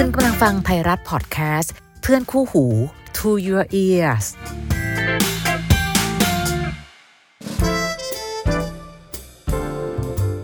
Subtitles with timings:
[0.00, 2.64] คุณกำลังฟังไทยรัฐพอดแคสต์เพื่อนคู่หู
[3.18, 4.26] To Your Ears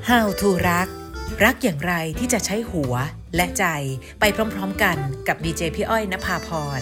[0.08, 0.88] How to รัก
[1.44, 2.94] รักอย่างไรที่จะใช้หัว
[3.36, 3.64] และใจ
[4.20, 4.24] ไป
[4.54, 4.96] พร้อมๆกัน
[5.28, 6.48] กับดีเจพี่อ้อยนภาพ
[6.78, 6.80] ร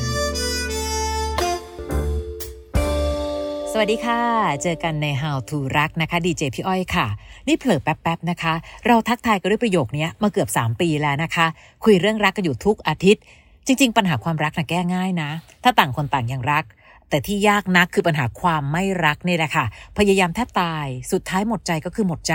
[3.73, 4.23] สวัสดีค่ะ
[4.62, 7.07] เจอกันใน How to รักนะคะดีเจพี่อ้อยค่ะ
[7.48, 8.54] นี่เผลอแป๊บๆนะคะ
[8.86, 11.46] เราทักทายกันด้วยประโยคนี้มาเกือบ 3 ปีแล้วนะคะ
[11.84, 13.23] คุยเรื่องรักกันอยู่ทุกอาทิตย์
[13.66, 15.30] จริง ๆ ปัญหาความรักนะแก้ง่ายนะ
[15.62, 16.64] ถ้าต่างคนต่างยังรัก
[17.09, 19.64] แต่ที่ยากนักคือปัญหาความไม่รักนี่แหละค่ะ
[19.98, 22.34] พยายามแทบตาย สุดท้ายหมดใจก็คือหมดใจ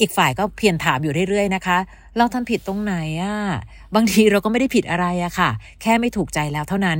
[0.00, 1.78] อีกฝ่ายก็เพียรถามอยู่เรื่อยๆนะคะ
[2.16, 3.36] เราทำผิดตรงไหนอะ
[3.94, 5.50] บางทีเราก็ไม่ได้ผิดอะไรอะค่ะ
[5.82, 6.98] แค่ไม่ถูกใจแล้วเท่านั้น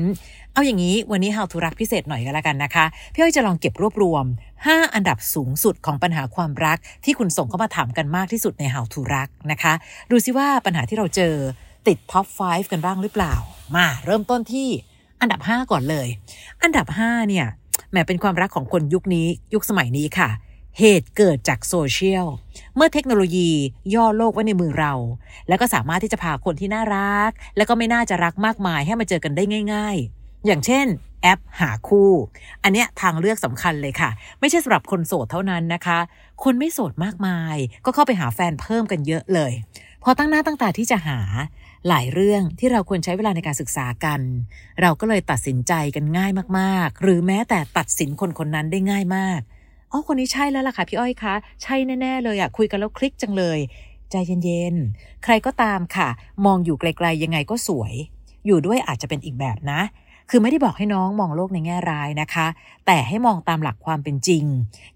[0.52, 4.24] เอาอย่างนี้วันนี้ How to รักพิเศษหน่อยก็แล้วกันนะคะ พี่อ้อยจะลองเก็บรวบรวม
[4.65, 9.73] 5 อันดับสูงสุดของปัญหาความรักที่คุณส่งเข้ามาถามกันมากที่สุดใน How to รักนะคะ
[10.10, 11.34] ดูซิว่าปัญหาที่เราเจอ
[11.87, 13.34] ติดท็อป 5 กันบ้างหรือเปล่า
[13.77, 14.69] มาเริ่มต้นที่
[15.20, 16.08] อันดับ 5 ก่อนเลย
[16.62, 17.47] อันดับ 5 เนี่ย
[17.91, 20.30] แหมเป็นความรักของคนยุคนี้ยุคสมัยนี้ค่ะ
[20.78, 22.27] เหตุเกิดจากโซเชียล
[22.77, 23.50] เมื่อเทคโนโลยี
[23.95, 24.92] ย่อโลกไว้ในมือเรา
[25.48, 29.98] แล้วก็สามารถที่จะพาคนที่น่ารัก แล้วก็ไม่น่าจะรักมากมายให้มาเจอกันได้ง่าย
[30.47, 30.86] อย่างเช่น
[31.22, 32.11] แอปหาคู่
[32.62, 35.98] อันเนี้ยทางเลือกสำคัญเลยค่ะ ไม่ใช่สำหรับคนโสดเท่านั้นนะคะ
[36.44, 39.52] คนไม่โสดมากมาย ก็เข้าไปหาแฟนเพิ่มกันเยอะเลย
[40.02, 41.20] พอตั้งหน้าตั้งตาที่จะหา
[41.89, 44.20] หลายเรื่องที่เราควรใช้เวลาในการศึกษากัน
[44.80, 49.41] เราก็เลยตัดสินใจกันง่ายมากๆ หรือแม้แต่ตัดสินคนคนนั้นได้ง่ายมาก
[49.92, 53.58] อ๋อคนนี้ใช่แล้วล่ะค่ะพี่อ้อยคะใช่แน่ ๆ เลยอะคุยกันแล้วคลิกจังเลย
[54.11, 56.08] ใจเย็นๆใครก็ตามค่ะ
[56.47, 57.94] มองอยู่ไกลๆยังไงก็สวย
[58.47, 59.80] อยู่ด้วยอาจจะเป็นอีกแบบนะ
[60.30, 62.46] คือไม่ได้บอกให้น้องมองโลกในแง่ร้ายนะคะ
[62.86, 64.44] แต่ให้มองตามหลักความเป็นจริง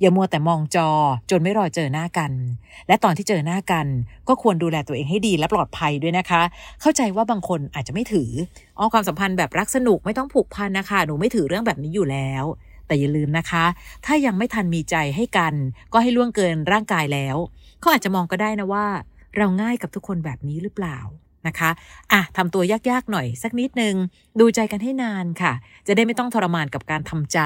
[0.01, 0.89] อย่ามัวแต่มองจอ
[1.31, 2.33] จนไม่รอเจอหน้ากัน
[2.89, 3.87] และตอนที่เจอหน้ากัน
[4.29, 6.43] ก็ควรดูแลตัวเองให้ดีและปลอดภัยด้วยนะคะ
[6.81, 8.31] เข้าใจว่าบางคนอาจจะไม่ถือ
[8.79, 12.45] อ๋อความสัมพันธ์แบบรักสนุกไม่ต้องผูกพันนะคะ หนูไม่ถือเรื่องแบบนี้อยู่แล้ว
[12.87, 13.65] แต่อย่าลืมนะคะ
[14.07, 15.55] ถ้ายังไม่ทันมีใจให้กัน
[15.93, 17.37] ก็ให้ล่วงเกินร่างกายแล้ว
[17.81, 18.87] เขาอาจจะมองก็ได้นะว่า
[19.37, 20.99] เราง่ายกับทุกคนแบบนี้หรือเปล่า
[21.47, 21.71] นะคะ
[22.13, 23.95] อะทำตัวยากๆหน่อยสักนิดนึง
[24.41, 25.53] ดูใจกันให้นานค่ะ
[25.87, 27.39] จะได้ไม่ต้องทรมานกับการทำใจ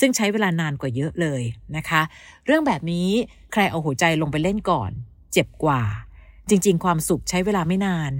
[0.00, 1.42] ซึ่งใช้เวลานานกว่าเยอะเลย
[1.76, 2.02] นะคะ
[2.46, 3.08] เรื่องแบบนี้
[3.52, 4.90] ใครเอาหัวใจลงไปเล่นก่อน
[5.32, 5.82] เจ็บกว่า
[6.48, 8.12] จริง ๆ ความสุขใช้เวลาไม่นาน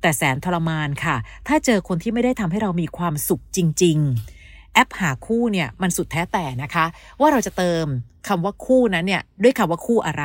[0.00, 1.16] แต่แสนทรมานค่ะ
[1.48, 3.98] ถ้าเจอคนที่ไม่ได้ทำให้เรามีความสุขจริง
[4.36, 6.84] ๆ แอปหาคู่เนี่ยมันสุดแท้แต่นะคะ
[7.20, 7.86] ว่าเราจะเติม
[8.28, 10.24] คำว่าคู่นั้นเนี่ยด้วยคำว่าคู่อะไร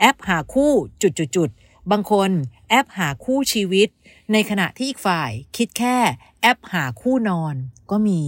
[0.00, 0.70] แอปหาคู่
[1.02, 2.30] จุดๆๆ บางคน
[2.68, 3.88] แอปหาคู่ชีวิต
[4.32, 5.96] ในขณะที่อีกฝ่ายคิดแค่
[6.42, 7.54] แอปหาคู่นอน
[7.90, 8.20] ก็มี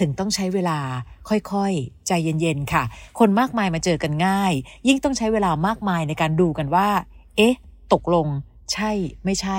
[0.00, 0.80] ถึงต้องใช้เวลา
[1.28, 2.82] ค่อยๆ ใจเย็นๆค่ะ
[3.18, 4.52] คนมากมายมาเจอกันง่าย
[4.88, 6.88] ยิ่งต้องใช้เวลามากมายในการดูกันว่า
[7.36, 7.54] เอ๊ะ
[7.92, 8.26] ตกลง
[8.72, 8.90] ใช่
[9.24, 9.58] ไม่ใช่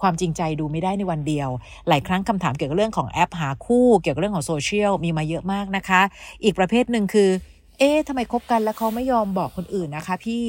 [0.00, 1.48] ความจริงใจดูไม่ได้ในวันเดียว
[1.88, 6.02] หลายครั้งคำถามเกี่ยวกับเรื่องของแอปหาคู่ เกี่ยวกับเรื่องของโซเชียลมีมาเยอะมากนะคะ
[6.44, 7.30] อีกประเภทหนึ่งคือ
[7.78, 10.44] เอ๊ะทำไมคบกันแล้วเขาไม่ยอมบอกคนอื่นนะคะ พี่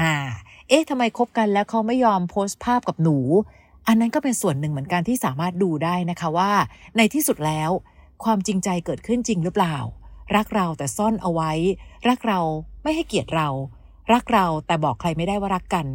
[0.00, 0.14] อ่า
[0.68, 3.18] เอ๊ะทำไมคบกันแล้วเขาไม่ยอมโพสต์ภาพกับหนู
[3.86, 6.52] อันนั้นก็เป็นส่วนหนึ่งเหมือนกันที่สามารถดูได้นะคะว่า
[6.96, 7.70] ในที่สุดแล้ว
[8.24, 9.76] ความจริงใจเกิดขึ้นจริงหรือเปล่า
[10.36, 11.52] รักเราแต่ซ่อนเอาไว้
[12.08, 12.40] รักเรา
[12.82, 13.48] ไม่ให้เกียรติเรา
[14.12, 15.86] รักเราแต่บอกใครไม่ได้ว่ารักกัน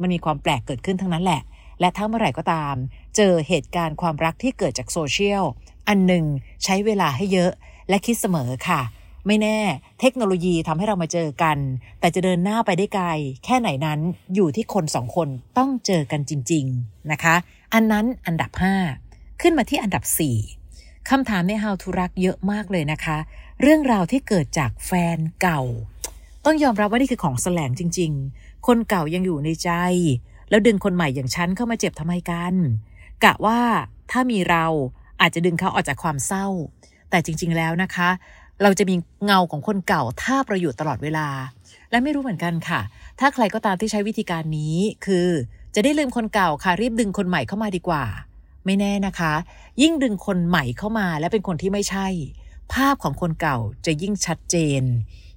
[0.00, 1.40] มันมีความแปลกเกิดขึ้นทั้งนั้นแหละ
[1.80, 2.74] และถ้าเมื่อไหร่ก็ตาม
[3.16, 5.44] เจอเหตุการณ์ความรักที่เกิดจากโซเชียล
[5.88, 6.24] อันหนึ่ง
[6.64, 7.52] ใช้เวลาให้เยอะ
[7.88, 8.80] และคิดเสมอค่ะ
[9.26, 9.58] ไม่แน่
[10.00, 11.58] เทคโนโลยีทำให้เรามาเจอกัน
[12.00, 13.06] แต่จะเดินหน้าไปได้ไกล
[13.44, 14.00] แค่ไหนนั้น
[14.34, 17.34] อยู่ที่คนสองคนต้องเจอกันจริง ๆนะคะ
[17.74, 18.50] อันนั้นอันดับ
[18.96, 20.04] 5 ขึ้นมาที่อันดับ
[20.56, 23.18] 4คำถามใน How to รักเยอะมากเลยนะคะ
[23.62, 25.62] เรื่องราวที่เกิดจากแฟนเก่า
[26.44, 29.70] ต้องยอมรับว่านี่คือของแสลงจริง ๆ คนเก่ายังอยู่ในใจ
[30.50, 32.54] แล้วดึงคนใหม่อย่างฉันเข้ามาเจ็บทำไมกัน
[33.24, 33.60] กะว่า
[34.10, 34.66] ถ้ามีเรา
[35.20, 36.46] อาจจะดึงเขาออกจากความเศร้า
[37.10, 38.10] แต่จริง ๆ แล้วนะคะ
[38.62, 41.28] เราจะมีเงาของคนเก่าท่าประโยชน์ตลอดเวลา
[41.90, 42.80] และไม่รู้เหมือนกันค่ะ
[43.20, 44.76] ถ้าใครก็ตามที่ใช้วิธีการนี้
[45.06, 45.28] คือ
[45.74, 48.04] จะได้ลืมคนเก่าค่ะรีบดึงคนใหม่เข้ามาดีกว่า
[48.64, 49.32] ไม่แน่นะคะ
[49.82, 52.06] ยิ่งดึงคนใหม่เข้ามาและเป็นคนที่ไม่ใช่
[52.72, 54.82] ภาพของคนเก่าจะยิ่งชัดเจน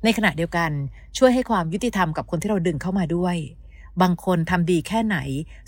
[0.04, 0.72] ในขณะเดียวกัน
[1.18, 3.36] ช่วยให้ความยุติธรรมกับคนที่เราดึงเข้ามาด้วย
[4.02, 5.18] บางคนทำดีแค่ไหน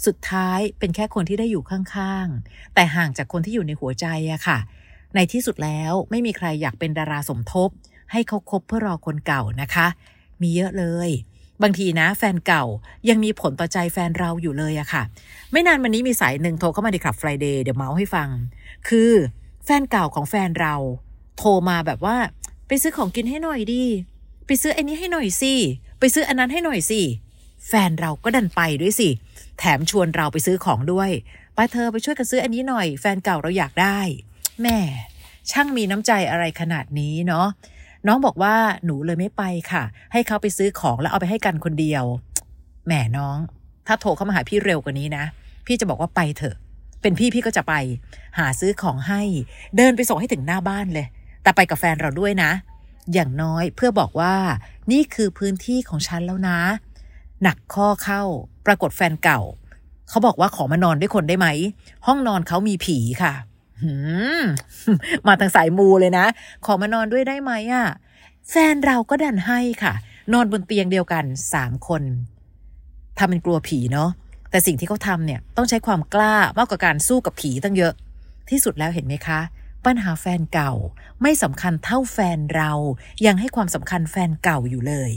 [0.06, 4.58] สุดท้ายเป็นแค่คนที่ได้อยู่ข้างๆ แต่ห่างจากคนที่อยู่ในหัวใจอะค่ะ
[5.16, 7.70] ในที่สุดแล้วไม่มีใครอยากเป็นดาราสมทบ
[8.12, 9.88] ให้เขาคบเพื่อรอคนเก่านะคะ
[10.42, 11.10] มีเยอะเลย
[11.64, 12.64] บางทีนะ แฟนเก่า
[13.10, 15.04] ยังมีผลต่อใจแฟนเราอยู่เลยอะค่ะ
[15.52, 18.30] ไม่นานวันนี้มีสายหนึ่งโทรเข้ามาในคลับ Friday เดี๋ยวเมาส์ให้ฟัง
[18.88, 19.12] คือ
[19.66, 20.76] แฟนเก่าของแฟนเรา
[21.38, 22.18] โทรมาแบบว่า
[22.68, 23.84] ไปซื้อของกินให้หน่อยดิ
[24.46, 25.54] ไปซื้อไอ้นี้ให้หน่อยสิ
[26.00, 27.02] ไปซื้ออันนั้นให้หน่อยสิ
[27.68, 29.10] แฟนเราก็ดันไปด้วยสิ
[29.60, 31.10] แถมชวนเราไปซื้อของด้วย
[31.56, 34.00] ไปเธอไปช่วยกันซื้ออันนี้หน่อย แฟนเก่าเราอยากได้
[34.64, 34.78] แม่
[35.52, 37.48] ช่างมีน้ำใจอะไรขนาดนี้เนาะ
[38.08, 42.04] น้องบอกว่าหนูเลยไม่ไปค่ะ ให้เขาไปซื้อของแล้วเอาไปให้กันคนเดียว
[42.86, 43.38] แหมน้อง
[43.88, 45.24] ถ้าโทรเข้ามาหาพี่เร็วกว่านี้นะ
[45.66, 46.56] พี่จะบอกว่าไปเถอะ
[47.02, 47.74] เป็นพี่พี่ก็จะไป
[48.38, 49.22] หาซื้อของให้
[49.78, 51.08] เดินไปส่งให้ถึงหน้าบ้านเลย
[51.44, 52.52] แต่ไปกับแฟนเราด้วยนะ
[53.14, 54.36] อย่างน้อยเพื่อบอกว่า
[54.92, 56.60] นี่คือพื้นที่ของฉันแล้วนะ
[57.44, 58.22] หนักข้อเข้า
[58.66, 59.42] ปรากฏแฟนเก่า
[60.10, 61.48] เขาบอกว่าขอมานอนด้วยคนได้ไหม
[62.06, 63.34] ห้องนอนเขามีผีค่ะ
[65.28, 66.26] มาทางสายมูเลยนะ
[66.66, 67.88] ขอมานอนด้วยได้ไหมอะ
[68.50, 69.94] แฟนเราก็ดันให้ค่ะ
[70.34, 72.04] นอนบนเตียงเดียวกันสามคน
[73.18, 74.10] ทำเป็นกลัวผีเนาะ
[74.52, 77.94] แต่สิ่งที่เขาทำเนี่ยต้องใช้ความกล้ามากกว่าการสู้กับผีตั้งเยอะ
[78.50, 79.40] ที่สุดแล้วเห็นไหมคะ
[79.86, 80.74] ปัญหาแฟนเก่า
[81.22, 82.72] ไม่สำคัญเท่าแฟนเรา
[83.26, 85.12] ยังให้ความสำคัญแฟนเก่าอยู่เลย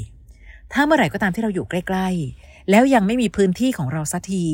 [0.72, 4.44] ถ้าเมื่อไหร่ก็ตามที่เราอยู่ใกล้ ๆ แล้วยังไม่มีพื้นที่ของเราสักที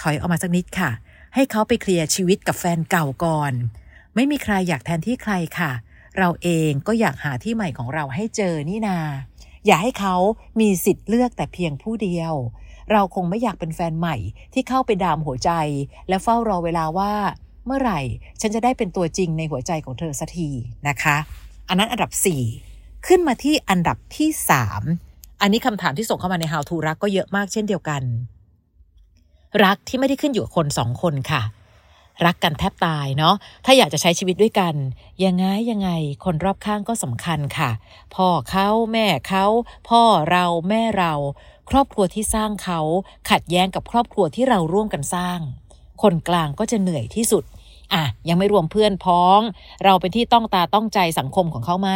[0.00, 0.90] ถอยออกมาสักนิดค่ะ
[1.34, 3.52] ให้เขาไปเคลียร์ชีวิตกับแฟนเก่าก่อน
[4.14, 5.72] ไม่มีใครอยากแทนที่ใครค่ะ
[6.18, 8.98] เราเองก็อยากหาที่ใหม่ของเราให้เจอนี่นา
[9.66, 10.14] อย่าให้เขา
[10.60, 12.34] มีสิทธิ์เลือกแต่เพียงผู้เดียว
[12.92, 14.16] เราคงไม่อยากเป็นแฟนใหม่
[14.52, 15.50] ที่เข้าไปดามหัวใจ
[16.08, 17.12] และเฝ้ารอเวลาว่า
[17.66, 18.00] เมื่อไหร่
[18.40, 20.50] ฉันจะได้เป็นตัวจริงในหัวใจของเธอสักที
[20.88, 21.16] นะคะ
[21.68, 22.12] อันนั้นอันดับ
[22.58, 24.28] 4 ขึ้นมาที่อันดับที่
[24.84, 28.02] 3 อันนี้คำถามที่ส่งเข้ามาใน How to รักก็เยอะมากเช่นเดียวกัน
[29.62, 31.42] รักที่ไม่ได้ขึ้นอยู่กับคนสองคนค่ะ
[32.26, 33.34] รักกันแทบตายเนาะ
[33.64, 34.74] ถ้าอยากจะใช้ชีวิตด้วยกัน
[35.24, 35.90] ยังไงยังไง
[36.24, 37.70] คนรอบข้างก็สำคัญค่ะ
[38.14, 39.46] พ่อเขาแม่เขา
[39.88, 41.14] พ่อเราแม่เรา
[41.70, 42.80] ครอบครัวที่สร้างเขา
[43.30, 45.38] ขัดแย้งกับครอบครัวที่เราร่วมกันสร้าง
[46.02, 47.44] คนกลางก็จะเหนื่อยที่สุด
[47.94, 49.40] อะยังไม่รวมเพื่อนพ้อง
[49.84, 51.90] เราเป็นที่ต้องตาต้องใจสังคมของเขาไหม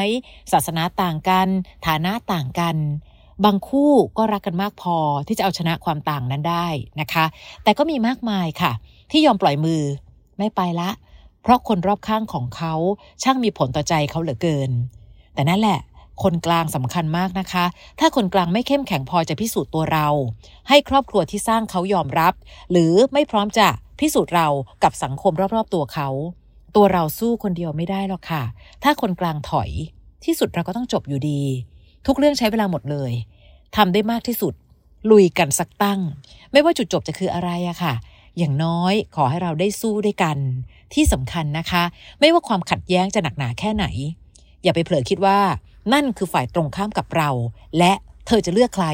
[0.53, 1.49] ศาสนาต่างกัน
[1.87, 2.77] ฐานะต่างกัน
[3.45, 4.97] บางคู่ก็รักกันมากพอ
[5.27, 6.67] ที่จะเอาชนะความต่างนั้นได้
[7.01, 7.25] นะคะ
[7.65, 8.73] แต่ก็มีมากมายค่ะ
[9.11, 9.83] ที่ยอมปล่อยมือ
[10.39, 10.91] ไม่ไปละ
[11.43, 12.75] เพราะคนรอบข้างของเขา
[13.23, 14.71] ช่างมีผลต่อใจเขาเหลือเกิน
[15.35, 15.81] แต่นั่นแหละ
[16.23, 17.65] คนกลางสำคัญมากนะคะ
[18.01, 20.09] ถ้าคนกลางไม่เข้มแข็งพอจะพิสูจน์ตัวเรา
[20.69, 22.35] ให้ครอบครัวที่สร้างเขายอมรับ
[22.71, 23.69] หรือไม่พร้อมจะ
[24.01, 24.49] พิสูจน์เรา
[24.83, 26.09] กับสังคมรอบๆตัวเขา
[26.77, 28.43] ตัวเราสู้คนเดียวไม่ได้หรอกค่ะ
[28.83, 29.71] ถ้าคนกลางถอย
[30.25, 31.43] ที่สุดเราก็ต้องจบอยู่ดี
[32.19, 33.13] เรื่องใช้เวลาหมดเลย
[33.77, 34.55] ทำได้มากที่สุด
[35.11, 36.01] ลุยกันสักตั้ง
[36.53, 37.95] ไม่ว่าจุดจบจะคืออะไรอะค่ะ
[38.39, 40.37] อย่างน้อยขอให้เราได้สู้ด้วยกัน
[40.95, 41.83] ที่สำคัญนะคะ
[42.21, 43.87] ไม่ว่าความขัดแย้งจะหนักหนาแค่ไหน
[44.63, 45.39] อย่าไปเผลอคิดว่า
[45.93, 47.31] นั่นคือฝ่ายตรงข้ามกับเรา
[47.79, 47.93] และ
[48.27, 48.87] เธอจะเลือกใคร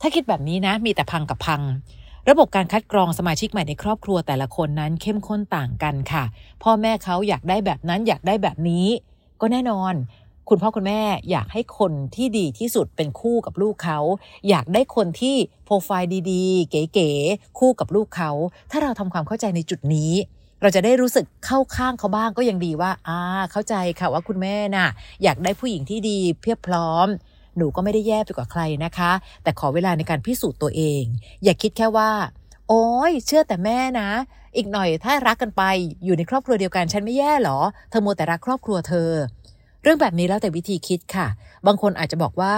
[0.00, 1.62] ถ้าคิดแบบนี้นะ มีแต่พังกับพัง
[2.30, 6.24] ระบบการคัดกรองสมาชิกใหม่ในครอบครัวแต่ละคนนั้นเข้มข้นต่างกันค่ะ
[6.62, 8.86] พ่อแม่เขาอยากได้แบบนั้นอยากได้แบบนี้
[9.40, 9.94] ก็แน่นอน
[10.48, 11.00] คุณพ่อคุณแม่
[11.30, 13.98] อยากให้คนที่ดีที่สุดเป็นคู่กับลูกเขา
[14.48, 18.30] อยากได้คนที่โปรไฟล์ดีๆ เก๋ๆคู่กับลูกเขา
[18.70, 20.12] ถ้าเราทำความเข้าใจในจุดนี้
[20.60, 23.18] เราจะได้รู้สึกเข้าข้างเขาบ้างก็ยังดีว่าอ่า
[23.52, 24.88] เข้าใจค่ะว่าคุณแม่น่ะ
[25.22, 27.06] อยากได้ผู้หญิงที่ดีเพียบพร้อม
[27.56, 29.12] หนูก็ไม่ได้แย่ไปกว่าใครนะคะ
[29.42, 31.02] แต่ขอเวลาในการพิสูจน์ตัวเอง
[31.44, 32.10] อย่าคิดแค่ว่า
[32.68, 34.10] โอ้ยเชื่อแต่แม่นะ
[34.56, 35.62] อีกหน่อยถ้ารักกันไป
[36.04, 37.58] อยู่ในครอบครัวเดียวกันฉันไม่แย่หรอ
[37.90, 39.10] เธอโมแต่รักครอบครัวเธอ
[39.84, 41.26] เรื่องแบบนี้แล้วแต่วิธีคิดค่ะ
[41.66, 42.56] บางคนอาจจะบอกว่า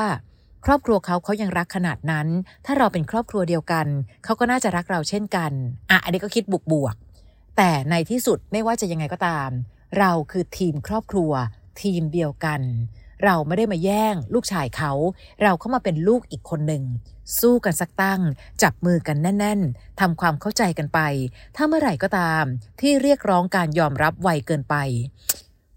[0.64, 2.28] ครอบครัวเขาเขายังรักขนาดนั้น
[2.67, 3.87] ถ้าเราเป็นครอบครัวเดียวกัน
[4.25, 5.52] เขาก็น่าจะรักเราเช่นกัน
[5.90, 6.94] อะ อันนี้ก็คิดบวกบวก
[7.56, 9.50] แต่ในที่สุดไม่ว่าจะยังไงก็ตาม
[9.99, 11.33] เราคือทีมครอบครัว
[11.83, 12.61] ทีมเดียวกัน
[13.25, 14.92] เราไม่ได้มาแย่ง ลูกชายเขา
[15.42, 16.85] เราเข้ามาเป็นลูกอีกคนหนึ่ง
[17.40, 18.21] สู้กันสักตั้ง
[18.62, 21.00] จับมือกันแน่น ๆทำความเข้าใจกันไป
[21.56, 22.45] ถ้าเมื่อไหร่ก็ตาม
[22.80, 24.75] ที่เรียกร้องการยอมรับไวเกินไป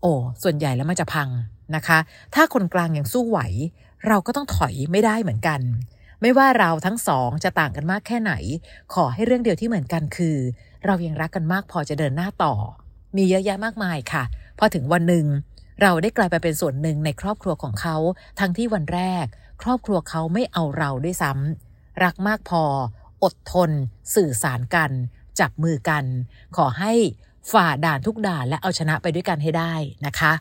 [0.01, 0.13] โอ้
[0.43, 1.29] ส่วนใหญ่แล้วมันจะพัง
[1.75, 1.99] นะคะ
[2.35, 3.39] ถ้าคนกลางยังสู้ไหว
[4.07, 5.61] เราก็ต้องถอยไม่ได้เหมือนกัน
[6.21, 8.33] ไม่ว่าเราทั้งสองจะต่างกันมากแค่ไหน
[8.93, 10.37] ขอให้เรื่องเดียวที่เหมือนกันคือ
[10.85, 12.53] เรายังรักกันมากพอจะเดินหน้าต่อ
[13.15, 14.23] มีเยอะแยะมากมายค่ะ
[14.59, 15.25] พอถึงวันหนึ่ง
[15.81, 17.97] เราได้กลายไปเป็นส่วนหนึ่งในครอบครัวของเขา
[18.39, 19.25] ทั้งที่วันแรก
[19.61, 22.63] ครอบครัวเขาไม่เอาเราด้วยซ้ำรักมากพอ
[23.23, 23.71] อดทน
[24.15, 24.91] สื่อสารกัน
[25.39, 26.05] จับมือกัน
[26.57, 26.93] ขอให้
[27.51, 29.73] ฝ่าด่านทุกด่านและเอาชนะไปด้วยกันให้ได้
[30.05, 30.33] นะคะ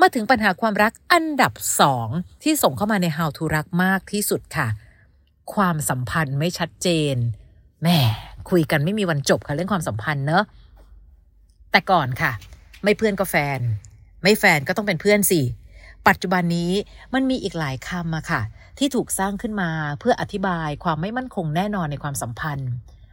[0.00, 2.08] มาถึงปัญหาความรักอันดับสอง
[2.42, 4.68] ที่ส่งเข้ามาใน How to รักมากที่สุดค่ะ
[5.54, 7.16] ความสัมพันธ์ไม่ชัดเจน
[7.82, 7.88] แหม
[8.50, 10.44] คุยกันไม่มีวันจบค่ะเรื่องความสัมพันธ์เนอะ
[11.70, 12.32] แต่ก่อนค่ะ
[12.84, 13.60] ไม่เพื่อนก็แฟน
[14.22, 15.40] ไม่แฟนก็ต้องเป็นเพื่อนสิ
[16.08, 16.72] ปัจจุบันนี้
[17.14, 18.42] มันมีอีกหลายคำอะค่ะ
[18.78, 22.70] ที่ถูกสร้างขึ้นมาเพื่ออธิบายความไม่มั่นคงแน่นอนในความสัมพันธ์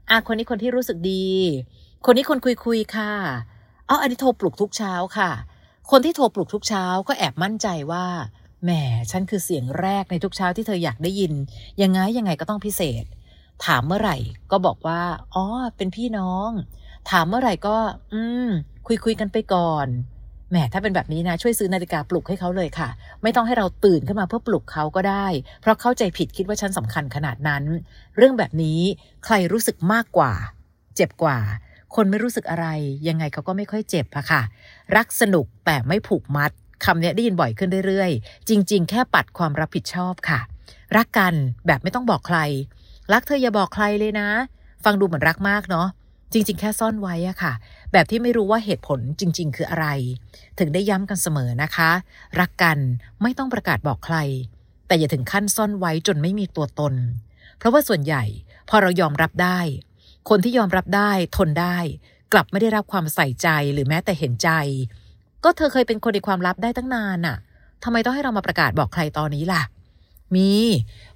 [0.10, 1.28] อะคนนี้คนที่รู้สึกดี
[2.06, 3.12] คนนี้คนคุยคุยค่ะ
[3.90, 5.32] อ๋ออันนี้โทรปลุกทุกเช้าค่ะ
[5.92, 8.06] คนที่โทรปลุกทุกเช้าก็แอบมั่นใจว่า
[8.64, 8.72] แหม
[9.12, 11.34] ฉันคือเสียงแรกในทุกเช้าที่เธออยากได้ยิน
[11.82, 13.04] ยังไงยังไงก็ต้องพิเศษ
[13.66, 14.18] ถามเมื่อไหร่
[14.52, 15.02] ก็บอกว่า
[15.36, 15.46] อ๋อ
[15.78, 16.50] เป็นพี่น้อง
[17.10, 17.78] ถามเมื่อไหร่ก็
[18.14, 18.50] อืม
[18.88, 19.88] คุยคุยกันไปก่อน
[20.50, 22.90] แหมถ้าเป็นแบบนี้นะช่วยซื้อนาฬิกาปลุกให้เขาเลยค่ะ
[23.24, 25.28] ไม่ต้องให้เราตื่นขึ้นมาเพื่อปลุกเขาก็ได้
[25.62, 27.64] เพราะเข้าใจผิดคิดว่าฉันสำคัญขนาดนั้น
[28.18, 28.80] เรื่องแบบนี้
[29.26, 30.34] ใครรู้สึกมากกว่า
[30.96, 31.40] เจ็บกว่า
[31.96, 32.68] คนไม่รู้สึกอะไร
[33.08, 34.42] ยังไงเขาก็ไม่ค่อยเจ็บอะค่ะ
[34.96, 36.52] รักสนุกแต่ไม่ผูกมัด
[36.86, 40.40] คำนี้ได้ยินบ่อยขึ้นเรื่อยๆ จริง ๆ แค่ปัดความรับผิดชอบค่ะ
[40.98, 41.34] รักกัน
[41.68, 42.40] แบบไม่ต้องบอกใคร
[43.14, 44.30] รักเธออย่าบอกใครเลยนะ
[44.84, 45.88] ฟังดูเหมือนรักมากเนาะ
[46.32, 47.54] จริง ๆ แค่ซ่อนไว้อะค่ะ
[47.92, 49.88] แบบที่ไม่รู้ว่าเหตุผลจริง ๆ คืออะไร
[50.60, 51.90] ถึงได้ย้ำกันเสมอนะคะ
[52.40, 52.78] รักกัน
[53.22, 54.18] ไม่ต้องประกาศบอกใคร
[54.88, 56.94] แต่อย่าถึงขั้นซ่อนไว้จนไม่มีตัวตน
[57.58, 58.24] เพราะว่าส่วนใหญ่
[58.70, 59.60] พอเรายอมรับได้
[60.30, 61.78] คนที่ยอมรับได้ทนได้
[62.34, 64.50] กลับไม่ได้รับความใส่ใจหรือแม้แต่เห็นใจ
[65.44, 67.38] ก็เธอเคยเป็นคนในความลับได้ตั้งนานน่ะ
[67.84, 69.64] ทำไมต้องให้เรามาประกาศบอกใครตอนนี้ล่ะ
[70.36, 70.52] มี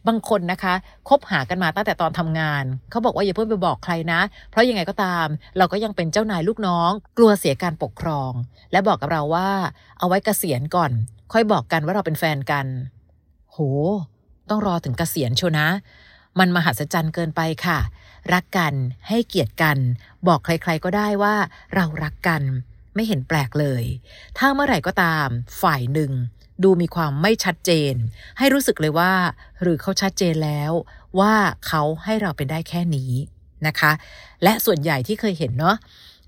[0.08, 0.74] บางคนนะคะ
[1.10, 8.32] คบหากันมาตั้งแต่ตอนทำงาน เขาบอกว่าอย่าเพิ่งไปบอกใครนะ เพราะยังไงก็ตาม เราก็ยังเป็นเจ้านายลูกน้อง กลัวเสียการปกครอง
[8.72, 9.50] และบอกกับเราว่า
[10.00, 10.92] เอาไว้เกษียณก่อน
[11.34, 12.66] ค่อยบอกกันว่าเราเป็นแฟนกัน
[13.52, 13.58] โห
[14.50, 15.68] ต้องรอถึงเกษียณชนะ
[16.40, 17.80] มันมหัศจรรย์เกินไปค่ะ
[18.34, 18.74] รักกัน
[19.08, 19.78] ให้เกียรติกัน
[20.28, 21.36] บอกใครๆก็ได้ว่า
[21.76, 22.42] เรารักกัน
[22.96, 23.84] ไม่เห็นแปลกเลย
[24.38, 25.28] ถ้าเมื่อไหร่ก็ตาม
[25.62, 26.12] ฝ่ายหนึ่ง
[26.64, 27.94] ดูมีความไม่ชัดเจน
[28.38, 29.14] ให้รู้สึกเลยว่า
[29.62, 30.72] หรือเขาชัดเจนแล้ว
[31.20, 31.34] ว่า
[31.68, 33.12] เขาให้เราเป็นได้แค่นี้
[33.68, 33.92] นะคะ
[34.44, 35.76] และส่วนใหญ่ที่เคยเห็นเนาะ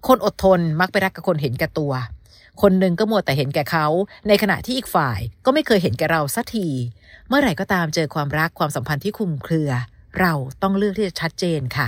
[0.08, 1.94] คนอดทนมักไปรักกับคนเห็นแก่ตัว
[2.62, 3.88] คนหนึ่งก็มัวแต่เห็นแก่เขา
[4.28, 6.68] ในขณะที่อีกฝ่ายก็ไม่เคยเห็นแก่เราสักที
[7.28, 9.72] เมื่อไหร่ก็ตามเจอความรักความสัมพันธ์ที่คุมเครือ
[10.20, 11.88] เราต้องเลือกที่จะชัดเจนค่ะ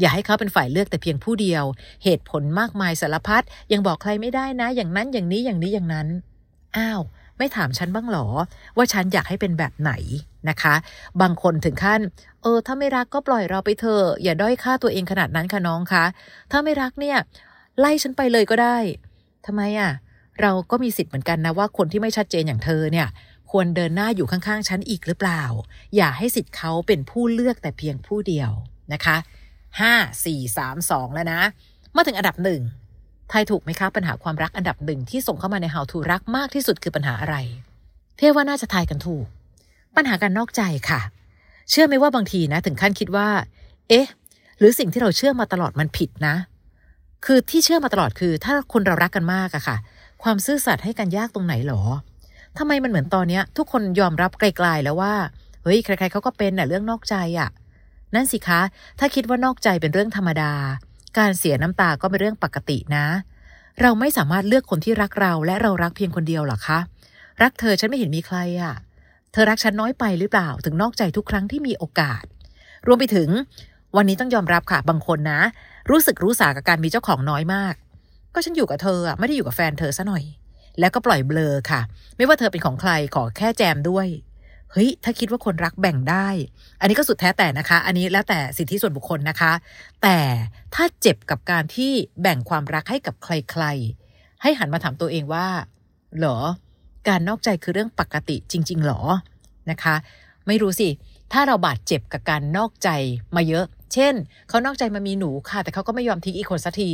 [0.00, 1.64] อย่าให้เขาเป็นฝ่ายเลือกแต่เพียงผู้เดียว
[2.04, 6.08] เหตุผลมากมายสารพัดยังบอกใครไม่ได้นะ อย่างนั้นอย่างนี้อย่างนี้อย่างนั้น
[6.76, 7.00] อ้าว
[7.38, 8.26] ไม่ถามฉันบ้างหรอ
[8.76, 9.92] ว่าฉันอยากให้เป็นแบบไหน
[10.48, 10.74] นะคะ
[11.20, 12.00] บางคนถึงขั้น
[12.42, 16.04] เออ ถ้าไม่รักก็ปล่อยเราไปเถอะอย่าด้อยค่าตัวเองขนาดนั้นค่ะน้องคะ
[16.50, 17.18] ถ้าไม่รักเนี่ย
[17.78, 18.78] ไล่ฉันไปเลยก็ได้
[19.46, 19.90] ทำไมอะ่ะ
[20.40, 23.08] เราก็มีสิทธิ์เหมือนกันนะว่าคนที่ไม่ชัดเจนอย่างเธอเนี่ย
[23.50, 25.42] ควรเดินหน้าอยู่ข้างๆฉันอีกหรือเปล่า
[25.96, 28.50] อย่าให้สิทธิ์เขาเป็นผู้เลือกแต่เพียงผู้เดียว
[28.92, 29.16] นะคะ
[29.80, 29.92] ห้า
[30.24, 31.40] สี่สามสองแล้วนะ
[31.96, 32.62] มาถึงอันดับหนึ่ง
[33.30, 37.36] ทายถูกไหมคะปัญหาความรักอันดับหนึ่งที่ส่งเข้ามาใน How to รักมากที่สุดคือปัญหาอะไร
[38.16, 39.26] เพี่ว่าน่าจะทายกันถูก
[39.96, 41.00] ปัญหาการนอกใจค่ะ
[41.70, 43.28] เชื่อไหมว่าบางทีนะ ถึงขั้นคิดว่า
[43.88, 44.06] เอ๊ะ
[44.58, 46.34] หรือสิ่งที่เราเชื่อมาตลอดมันผิดนะ
[47.24, 49.76] คือที่เชื่อมาตลอดคือ ถ้าคนเรารักกันมากอะค่ะ
[50.22, 51.82] ความซื่อสัตย์ให้กันยากตรงไหนหรอ
[52.58, 55.14] ทำไมมันเหมือนตอนเนี้ย ทุกคนยอมรับไกลๆแล้วว่า
[55.62, 57.50] เฮ้ยใครๆเขาก็เป็นน่ะเรื่องนอกใจอะ
[58.14, 58.60] นั่นสิคะ
[58.98, 60.52] ถ้าคิดว่านอกใจเป็นเรื่องธรรมดา
[61.18, 63.06] การเสียน้ำตาก็เป็นเรื่องปกตินะ
[63.80, 66.78] เราไม่สามารถเลือกคนที่รักเราและเรารักเพียงคนเดียวหรอคะ
[67.42, 68.74] รักเธอฉันไม่เห็นมีใครอะ่ะ
[69.32, 72.22] เธอรักฉันน้อยไปหรือเปล่า ถึงนอกใจทุกครั้งที่มีโอกาส
[72.86, 73.28] รวมไปถึง
[73.96, 75.40] วันนี้ต้องยอมรับค่ะบางคนนะ
[75.90, 77.74] รู้สึกรู้สากับการมีเจ้าของน้อยมาก
[78.34, 80.24] ก็ฉันอยู่กับเธออะไม่ได้อยู่กับแฟนเธอซะหน่อย
[80.80, 81.80] แล้วก็ปล่อยเบลอค่ะ
[82.16, 84.08] ไม่ว่าเธอเป็นของใครขอแค่แจมด้วย
[84.72, 86.28] เฮ้ยถ้าคิดว่าคนรักแบ่งได้
[86.80, 89.52] อันนี้ก็สุดแท้แต่นะคะ อันนี้แล้วแต่สิทธิส่วนบุคคลนะคะ
[90.02, 90.18] แต่
[90.74, 91.92] ถ้าเจ็บกับการที่
[92.22, 95.46] แบ่งความรักให้กับใครๆ ให้หันมาถามตัวเองว่า
[96.18, 96.38] หรอ
[97.08, 99.00] การนอกใจคือเรื่องปกติจริง ๆ หรอ
[99.70, 99.94] นะคะ
[100.46, 100.88] ไม่รู้สิ
[101.32, 102.88] ถ้าเราบาดเจ็บกับการนอกใจ
[103.36, 104.14] มาเยอะ เช่น
[104.48, 106.90] เขานอกใจมามีหนูค่ะ แต่เขาก็ไม่ยอมทิ้งอีกคนสักที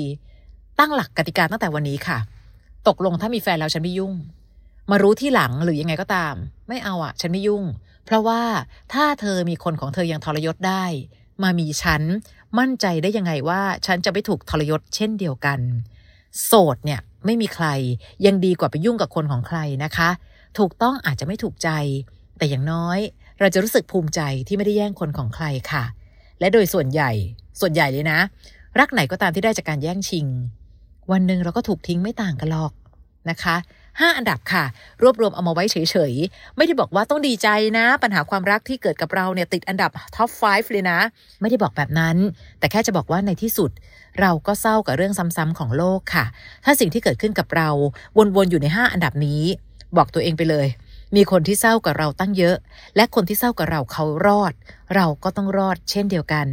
[0.79, 2.19] ตั้งหลักกติกาตั้งแต่วันนี้ค่ะ
[2.89, 4.15] ตกลงถ้ามีแฟนแล้วฉันไม่ยุ่ง
[4.91, 6.35] มารู้ที่หลังหรือยังไงก็ตาม
[6.69, 7.65] ไม่เอาอะฉันไม่ยุ่ง
[8.05, 8.43] เพราะว่า
[8.93, 10.85] ถ้าเธอมีคนของเธอยังทรยศได้
[11.43, 12.03] มามีฉัน
[12.59, 15.61] มั่นใจได้ยังไงว่าฉันจะไม่ถูกทรยศเช่นเดียวกัน
[16.45, 17.67] โสดเนี่ยไม่มีใคร
[18.27, 20.11] ยังดีกว่าไปยุ่งกับคนของใครนะคะ
[20.59, 21.71] ถูกต้องอาจจะไม่ถูกใจ
[22.39, 22.99] แต่อย่างน้อย
[23.41, 25.85] เราจะรู้สึกภูมิใจที่ไม่ได้แย่งคนของใครค่ะ
[26.41, 27.11] และโดยส่วนใหญ่
[27.61, 28.19] ส่วนใหญ่เลยนะ
[28.79, 30.27] รักไหนก็ตามที่ได้จากการแย่งชิง
[31.13, 32.73] วันหนึ่งเราก็ถูกทิ้งไม่ต่างกันหรอก
[33.31, 34.65] นะคะ5อันดับค่ะ
[35.03, 35.77] รวบรวมเอามาไว้เฉ
[36.11, 40.99] ยๆ ไม่ได้บอกว่าต้องดีใจนะ ปัญหาความรักที่เกิดกับเราเนี่ยติดอันดับท็อป 5 เลยนะ
[41.41, 42.17] ไม่ได้บอกแบบนั้น
[42.59, 43.71] แต่แค่จะบอกว่าในที่สุด
[44.21, 46.25] เราก็เศร้ากับเรื่องซ้ำๆของโลกค่ะ
[46.65, 47.69] ถ้าสิ่งที่เกิดขึ้นกับเรา
[48.37, 49.43] วนๆ อยู่ใน 5 อันดับนี้
[49.97, 50.67] บอกตัวเองไปเลย
[51.17, 52.57] มีคนที่เศร้ากับเราตั้งเยอะ
[52.97, 54.53] และคนที่เศร้ากับเราเขารอด
[54.95, 56.47] เราก็ต้องรอดเช่นเดียวกัน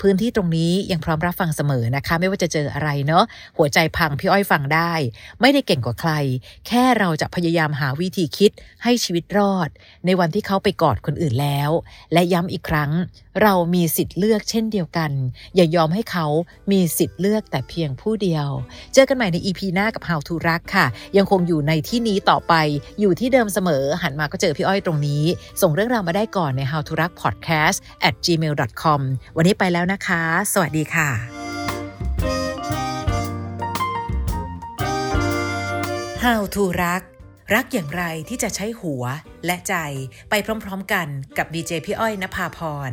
[0.00, 3.24] พื้นที่ตรงนี้ยังพร้อมรับฟังเสมอนะคะ ไม่ว่าจะเจออะไรเนาะ
[3.56, 4.92] หัวใจพังพี่อ้อยฟังได้
[5.40, 6.12] ไม่ได้เก่งกว่าใคร
[6.66, 8.50] แค่เราจะพยายามหาวิธีคิด
[8.84, 9.68] ให้ชีวิตรอด
[10.06, 11.70] ในวันที่เขาไปกอดคนอื่นแล้ว
[12.12, 12.90] และย้ำอีกครั้ง
[13.42, 15.10] เรามีสิทธิ์เลือกเช่นเดียวกัน
[15.56, 16.26] อย่ายอมให้เขา
[16.72, 18.48] มีสิทธิ์เลือกแต่เพียงผู้เดียว
[18.94, 20.86] เจอกันใหม่ใน EP หน้ากับ How to รักค่ะ
[21.16, 22.54] ยังคงอยู่ในที่นี้ต่อไป
[23.00, 25.24] อยู่ที่เดิมเสมอหันมาก็เจอพี่อ้อยตรงนี้
[25.60, 27.78] ส่งเรื่องราวมาได้ก่อนใน How to รัก Podcast
[28.08, 29.00] at gmail com
[29.36, 31.10] วันนี้ไปแล้วนะคะ สวัสดีค่ะ
[36.24, 37.02] How to รัก
[37.54, 39.04] รักอย่างไรที่จะใช้หัว
[39.46, 39.74] และใจ
[40.30, 41.06] ไปพร้อมๆกัน
[41.38, 42.92] กับดีเจพี่อ้อยนภาพร